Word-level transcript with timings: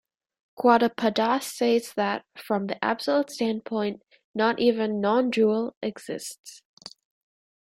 Gaudapada 0.57 1.43
states 1.43 1.93
that, 1.93 2.25
from 2.35 2.65
the 2.65 2.83
absolute 2.83 3.29
standpoint, 3.29 4.01
not 4.33 4.59
even 4.59 4.99
"non-dual" 4.99 5.75
exists. 5.83 6.63